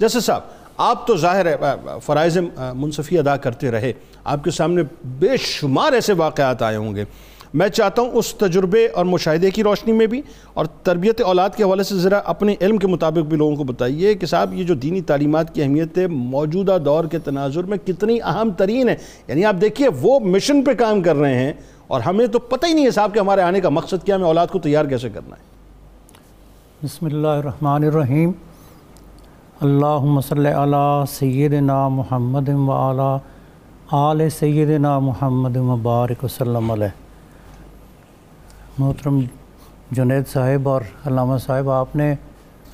جیسے 0.00 0.20
صاحب، 0.20 0.40
آپ 0.76 1.06
تو 1.06 1.16
ظاہر 1.16 1.46
ہے 1.46 1.56
فرائض 2.02 2.38
منصفی 2.74 3.18
ادا 3.18 3.36
کرتے 3.36 3.70
رہے۔ 3.70 3.92
آپ 4.24 4.44
کے 4.44 4.50
سامنے 4.50 4.82
بے 5.04 5.36
شمار 5.36 5.92
ایسے 5.92 6.12
واقعات 6.12 6.62
آئے 6.62 6.76
ہوں 6.76 6.94
گے۔ 6.94 7.04
میں 7.54 7.68
چاہتا 7.68 8.02
ہوں 8.02 8.10
اس 8.10 8.34
تجربے 8.34 8.86
اور 8.86 9.04
مشاہدے 9.04 9.50
کی 9.50 9.62
روشنی 9.62 9.92
میں 9.92 10.06
بھی 10.06 10.22
اور 10.54 10.64
تربیت 10.64 11.20
اولاد 11.20 11.50
کے 11.56 11.64
حوالے 11.64 11.82
سے 11.82 11.94
ذرا 11.94 12.20
اپنے 12.24 12.54
علم 12.60 12.76
کے 12.76 12.86
مطابق 12.86 13.18
بھی 13.18 13.36
لوگوں 13.36 13.56
کو 13.56 13.64
بتائیے 13.64 14.14
کہ 14.14 14.26
صاحب، 14.26 14.54
یہ 14.54 14.64
جو 14.64 14.74
دینی 14.74 15.00
تعلیمات 15.00 15.54
کی 15.54 15.62
اہمیت 15.62 15.98
ہے، 15.98 16.06
موجودہ 16.06 16.78
دور 16.84 17.04
کے 17.04 17.18
تناظر 17.18 17.62
میں 17.62 17.78
کتنی 17.78 18.18
اہم 18.22 18.50
ترین 18.50 18.88
ہے۔ 18.88 18.96
یعنی 19.28 19.44
آپ 19.44 19.56
دیکھیے، 19.60 19.88
وہ 20.00 20.20
مشن 20.20 20.64
پہ 20.64 20.72
کام 20.72 21.02
کر 21.02 21.16
رہے 21.16 21.34
ہیں 21.34 21.52
اور 21.86 22.00
ہمیں 22.00 22.26
تو 22.26 22.38
پتہ 22.38 22.66
ہی 22.66 22.72
نہیں 22.72 22.86
ہے 22.86 22.90
صاحب 22.90 23.14
کہ 23.14 23.18
ہمارے 23.18 23.40
آنے 23.40 23.60
کا 23.60 23.68
مقصد 23.68 24.06
کیا 24.06 24.14
ہمیں 24.14 24.26
اولاد 24.26 24.46
کو 24.46 24.58
تیار 24.58 24.84
کیسے 24.84 25.08
کرنا 25.08 25.36
ہے۔ 25.36 25.42
بسم 26.82 27.06
اللہ 27.06 27.28
الرحمن 27.28 27.84
الرحیم۔ 27.84 28.32
اللہم 29.60 30.20
صلی 30.20 30.52
علی 30.52 31.06
سیدنا 31.10 31.88
محمد 31.88 32.48
و 32.48 32.72
علی 32.72 33.16
آل 33.90 34.28
سیدنا 34.28 34.98
محمد 34.98 35.56
مبارک 35.56 36.24
وسلم 36.24 36.70
علیہ۔ 36.70 36.86
محترم 38.78 39.20
جنید 39.90 40.28
صاحب 40.28 40.68
اور 40.68 40.80
علامہ 41.06 41.38
صاحب، 41.38 41.70
آپ 41.70 41.96
نے 41.96 42.14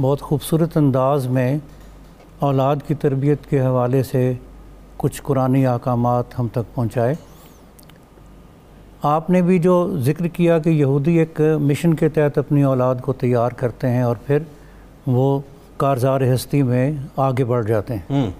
بہت 0.00 0.20
خوبصورت 0.20 0.76
انداز 0.76 1.26
میں 1.26 1.58
اولاد 2.38 2.76
کی 2.86 2.94
تربیت 2.94 3.46
کے 3.46 3.60
حوالے 3.60 4.02
سے 4.02 4.34
کچھ 4.96 5.22
قرآنی 5.22 5.66
احکامات 5.66 6.38
ہم 6.38 6.48
تک 6.52 6.74
پہنچائے۔ 6.74 7.14
آپ 9.02 9.30
نے 9.30 9.42
بھی 9.42 9.58
جو 9.58 9.98
ذکر 9.98 10.26
کیا 10.26 10.58
کہ 10.58 10.70
یہودی 10.70 11.18
ایک 11.18 11.40
مشن 11.60 11.94
کے 11.94 12.08
تحت 12.08 12.38
اپنی 12.38 12.62
اولاد 12.62 12.94
کو 13.02 13.12
تیار 13.12 13.50
کرتے 13.50 13.90
ہیں 13.90 14.02
اور 14.02 14.16
پھر 14.26 14.38
وہ 15.06 15.40
کارزار 15.82 16.20
ہستی 16.34 16.62
میں 16.62 16.92
آگے 17.16 17.44
بڑھ 17.44 17.66
جاتے 17.66 17.94
ہیں۔ 17.94 18.30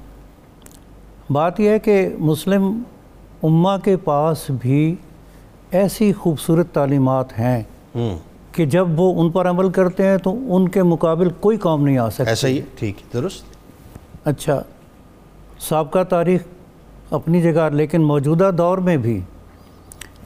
بات 1.30 1.60
یہ 1.60 1.68
ہے 1.68 1.78
کہ 1.78 2.08
مسلم 2.18 2.82
امہ 3.42 3.76
کے 3.84 3.96
پاس 3.96 4.50
بھی 4.60 4.94
ایسی 5.70 6.12
خوبصورت 6.12 6.66
تعلیمات 6.72 7.38
ہیں 7.38 7.62
کہ 8.52 8.66
جب 8.66 9.00
وہ 9.00 9.22
ان 9.22 9.30
پر 9.30 9.50
عمل 9.50 9.70
کرتے 9.70 10.06
ہیں 10.06 10.18
تو 10.18 10.56
ان 10.56 10.68
کے 10.68 10.82
مقابل 10.82 11.28
کوئی 11.40 11.56
قوم 11.56 11.84
نہیں 11.84 11.98
آ 11.98 12.10
سکتا۔ 12.10 12.24
ایسا 12.24 12.48
ہی 12.48 12.60
ٹھیک 12.78 12.96
درست۔ 13.14 13.44
اچھا۔ 14.24 14.62
سابقہ 15.60 16.04
تاریخ 16.04 16.40
اپنی 17.10 17.42
جگہ 17.42 17.68
لیکن 17.72 18.02
موجودہ 18.02 18.50
دور 18.58 18.78
میں 18.78 18.96
بھی 18.96 19.20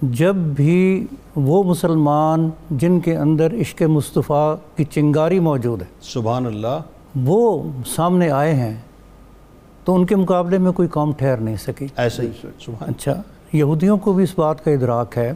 جب 0.03 0.35
بھی 0.35 1.07
وہ 1.37 1.63
مسلمان 1.63 2.51
جن 2.71 3.01
کے 3.01 3.17
اندر 3.17 3.55
عشق 3.55 3.83
مصطفیٰ 3.83 4.55
کی 4.77 4.85
چنگاری 4.85 5.41
موجود 5.41 5.83
ہے۔ 5.83 5.87
سبحان 6.01 6.47
اللہ۔ 6.47 6.96
وہ 7.25 7.63
سامنے 7.87 8.31
آئے 8.31 8.55
ہیں 8.55 8.75
تو 9.85 9.95
ان 9.95 10.07
کے 10.07 10.17
مقابلے 10.17 10.59
میں 10.59 10.73
کوئی 10.73 10.89
قوم 10.89 11.13
ٹھہر 11.13 11.37
نہیں 11.37 11.57
سکی۔ 11.57 11.87
ایسا 11.97 12.23
ہی 12.23 12.29
سبحان 12.43 12.91
اچھا 12.91 13.23
یہودیوں 13.53 13.97
کو 13.97 14.13
بھی 14.13 14.25
اس 14.25 14.39
بات 14.39 14.65
کا 14.65 14.71
ادراک 14.71 15.19
ہے 15.19 15.33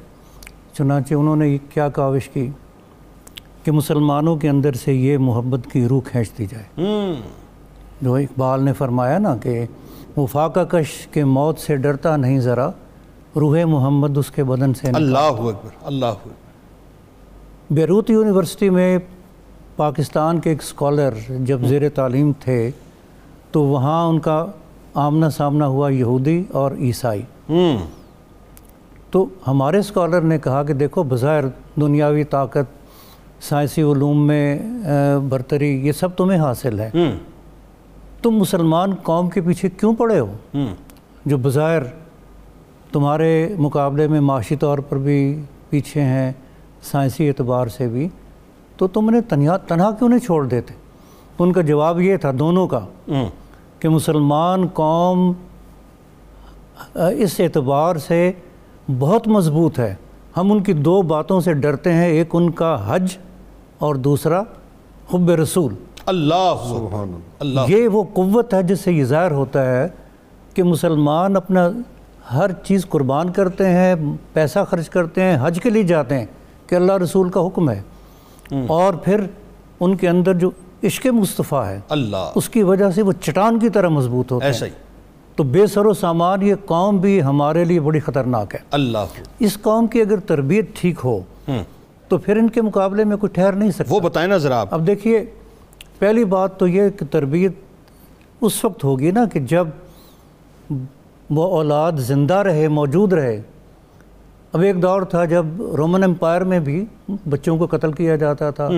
چنانچہ 0.73 1.15
انہوں 1.15 1.37
نے 1.37 1.59
کیا 1.59 1.89
کاوش 1.89 2.29
کی 2.29 2.51
کہ 3.65 3.73
مسلمانوں 3.73 4.37
کے 4.37 4.49
اندر 4.49 4.73
سے 4.73 4.95
یہ 4.95 5.19
محبت 5.19 5.61
کی 5.73 5.89
روح 5.89 6.01
کھینچ 6.05 6.31
دی 6.39 6.47
جائے۔ 6.47 6.85
جو 8.01 8.15
اقبال 8.15 8.63
نے 8.63 8.73
فرمایا 8.73 9.19
نا 9.19 9.37
کہ 9.37 9.67
وہ 10.17 10.27
فاقہ 10.27 10.65
کش 10.65 11.07
کے 11.07 11.25
موت 11.25 11.59
سے 11.59 11.77
ڈرتا 11.77 12.17
نہیں 12.17 12.41
ذرا 12.41 12.71
روح 13.37 13.65
محمد 13.65 14.19
اس 14.19 14.31
کے 14.31 14.45
بدن 14.45 14.75
سے 14.75 14.87
اللہ 14.95 15.19
اکبر 15.19 15.53
اللہ 15.83 16.07
اکبر۔ 16.07 16.33
بیروت 17.75 18.11
یونیورسٹی 18.11 18.71
میں 18.71 18.99
پاکستان 19.81 20.39
کے 20.41 20.51
ایک 20.51 20.63
سکولر 20.63 21.11
جب 21.29 21.61
زیر 21.61 21.89
تعلیم 21.89 22.33
تھے 22.41 22.71
تو 23.53 23.63
وہاں 23.63 24.07
ان 24.07 24.19
کا 24.19 24.47
آمنا 24.95 25.31
سامنا 25.31 25.67
ہوا 25.67 25.89
یہودی 25.91 26.45
اور 26.53 26.73
عیسائی۔ 26.73 27.23
تو 29.11 29.27
ہمارے 29.47 29.83
سکولر 29.83 30.21
نے 30.21 30.39
کہا 30.39 30.63
کہ 30.63 30.75
دیکھو 30.75 31.03
بظاہر 31.03 31.45
دنیاوی 31.81 32.25
طاقت 32.25 33.45
سائنسی 33.45 33.83
علوم 33.83 34.27
میں 34.27 34.59
برتری 35.29 35.87
یہ 35.87 35.93
سب 35.93 36.17
تمہیں 36.17 36.41
حاصل 36.41 36.81
ہے۔ 36.81 36.91
تم 38.23 38.31
مسلمان 38.31 38.95
قوم 39.03 39.29
کے 39.29 39.41
پیچھے 39.41 39.71
کیوں 39.71 39.95
پڑے 39.95 40.21
ہو؟ 40.21 40.37
جو 41.25 41.39
بظاہر 41.39 41.83
تمہارے 42.93 43.55
مقابلے 43.59 44.09
میں 44.09 44.21
معاشی 44.21 44.57
طور 44.57 44.79
پر 44.79 44.99
بھی 44.99 45.43
پیچھے 45.71 46.01
ہیں 46.01 46.33
سائنسی 46.83 47.29
اعتبار 47.29 47.67
سے 47.67 47.89
بھی۔ 47.89 48.09
تو 48.81 48.89
تم 48.89 49.09
انہیں 49.09 49.21
تنہا 49.21 49.57
تنہا 49.57 49.91
کیوں 49.91 50.09
نہیں 50.09 50.19
چھوڑ 50.19 50.47
دیتے؟ 50.47 50.75
تو 51.37 51.45
ان 51.45 51.53
کا 51.53 51.61
جواب 51.61 52.01
یہ 52.01 52.17
تھا 52.17 52.31
دونوں 52.39 52.67
کا 52.67 52.81
کہ 53.79 53.89
مسلمان 53.89 54.69
قوم 54.69 55.33
اس 56.95 57.41
اعتبار 57.41 57.97
سے 57.97 58.33
بہت 58.99 59.29
مضبوط 59.29 59.79
ہے۔ 59.79 59.95
ہم 60.37 60.53
ان 60.53 60.63
کی 60.63 60.73
دو 60.73 61.03
باتوں 61.03 61.41
سے 61.41 61.53
ڈرتے 61.53 61.93
ہیں 61.93 62.07
ایک 62.07 62.29
ان 62.33 62.51
کا 62.51 62.95
حج 62.95 63.17
اور 63.79 63.95
دوسرا 63.95 64.43
حب 65.15 65.31
رسول۔ 65.31 65.75
اللہ۔ 66.07 66.55
اللہ۔ 67.39 67.61
یہ 67.69 67.89
وہ 67.89 68.05
قوت 68.15 68.55
ہے 68.55 68.63
جس 68.63 68.81
سے 68.81 68.93
یہ 68.93 69.05
ظاہر 69.05 69.33
ہوتا 69.33 69.65
ہے 69.65 69.89
کہ 70.55 70.63
مسلمان 70.63 71.37
اپنا 71.37 71.69
ہر 72.35 72.53
چیز 72.53 72.87
قربان 72.89 73.31
کرتے 73.33 73.69
ہیں 73.69 73.95
پیسہ 74.33 74.59
خرچ 74.71 74.89
کرتے 74.91 75.23
ہیں 75.23 75.37
حج 75.41 75.61
کے 75.61 75.71
لیے 75.71 75.83
جاتے 75.83 76.19
ہیں 76.19 76.27
کہ 76.67 76.75
اللہ 76.75 76.93
رسول 76.93 77.29
کا 77.29 77.47
حکم 77.47 77.71
ہے۔ 77.71 77.83
اور 78.69 78.95
پھر 78.95 79.21
ان 79.81 79.97
کے 79.97 80.09
اندر 80.09 80.35
جو 80.35 80.51
عشق 80.85 81.07
مصطفیٰ 81.07 81.67
ہے 81.67 81.81
اللہ۔ 81.89 82.33
اس 82.35 82.49
کی 82.49 82.63
وجہ 82.63 82.91
سے 82.91 83.03
وہ 83.03 83.13
چٹان 83.21 83.59
کی 83.59 83.69
طرح 83.69 83.89
مضبوط 83.89 84.33
ہوتے 84.33 84.47
ایسا 84.47 84.67
ہی۔ 84.67 84.71
تو 85.37 85.45
بے 85.45 85.67
سر 85.67 85.87
و 85.87 85.93
سامان 85.93 86.43
یہ 86.43 86.55
قوم 86.65 86.97
بھی 86.97 87.23
ہمارے 87.23 87.65
لیے 87.65 87.81
بڑی 87.81 88.01
خطرناک 88.01 88.55
ہے۔ 88.55 88.59
اللہ۔ 88.71 88.99
اس 89.39 89.59
قوم 89.63 89.87
کی 89.87 90.01
اگر 90.01 90.21
تربیت 90.21 90.67
ٹھیک 90.75 91.01
ہو 91.05 91.21
تو 92.09 92.19
پھر 92.19 92.37
ان 92.37 92.51
کے 92.51 92.63
مقابلے 92.63 93.05
میں 93.05 93.17
کوئی 93.17 93.31
ٹھہر 93.31 93.53
نہیں 93.53 93.71
سکتا۔ 93.71 93.95
وہ 93.95 94.01
بتائیں 94.01 94.29
نا 94.29 94.37
ذرا 94.37 94.61
آپ۔ 94.61 94.75
اب 94.75 94.87
دیکھیے 94.87 95.25
پہلی 95.99 96.25
بات 96.25 96.59
تو 96.59 96.67
یہ 96.69 96.89
کہ 96.89 97.07
تربیت 97.11 97.53
اس 98.41 98.65
وقت 98.65 98.85
ہوگی 98.85 99.11
نا 99.11 99.25
کہ 99.33 99.41
جب 99.41 99.67
وہ 101.31 101.45
اولاد 101.45 101.93
زندہ 101.93 102.35
رہے 102.35 102.69
موجود 102.69 103.13
رہے 103.13 103.43
اب 104.53 104.61
ایک 104.61 104.83
دور 104.83 105.03
تھا 105.03 105.25
جب 105.25 105.47
رومن 105.77 106.03
امپائر 106.05 106.41
میں 106.41 106.59
بھی 106.61 106.85
بچوں 107.31 107.57
کو 107.59 107.67
قتل 107.71 107.93
کیا 107.93 108.17
جاتا 108.17 108.51
تھا 108.51 108.69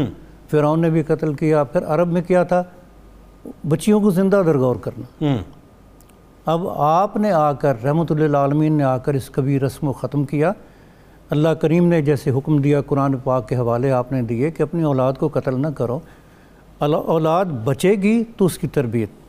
فرعون 0.50 0.80
نے 0.80 0.90
بھی 0.90 1.02
قتل 1.02 1.34
کیا 1.34 1.64
پھر 1.64 1.84
عرب 1.86 2.12
میں 2.12 2.22
کیا 2.22 2.42
تھا؟ 2.42 2.62
بچیوں 3.68 4.00
کو 4.00 4.10
زندہ 4.10 4.42
درگور 4.46 4.76
کرنا۔ 4.76 5.36
اب 6.46 6.68
آپ 6.68 7.16
نے 7.16 7.32
آ 7.32 7.52
کر 7.52 7.82
رحمۃ 7.84 8.10
اللہ 8.10 8.36
عالمین 8.36 8.72
نے 8.72 8.84
آ 8.84 8.96
کر 8.98 9.14
اس 9.14 9.30
کبھی 9.30 9.60
رسم 9.60 9.88
و 9.88 9.92
ختم 9.92 10.24
کیا۔ 10.24 10.52
اللہ 11.30 11.48
کریم 11.48 11.88
نے 11.88 12.02
جیسے 12.02 12.30
حکم 12.30 12.58
دیا 12.58 12.80
قرآن 12.80 13.16
پاک 13.24 13.48
کے 13.48 13.56
حوالے 13.56 13.90
آپ 13.90 14.12
نے 14.12 14.22
دیے 14.22 14.50
کہ 14.50 14.62
اپنی 14.62 14.82
اولاد 14.82 15.12
کو 15.12 15.28
قتل 15.32 15.60
نہ 15.62 15.66
کرو۔ 15.66 15.98
اولاد 16.80 17.44
بچے 17.64 17.92
گی 17.92 18.22
تو 18.36 18.44
اس 18.44 18.58
کی 18.58 18.68
تربیت۔ 18.68 19.21